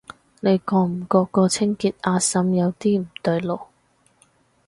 [0.39, 3.59] 你覺唔覺個清潔阿嬸有啲唔對路？